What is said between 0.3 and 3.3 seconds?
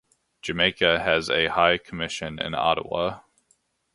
Jamaica has a high commission in Ottawa.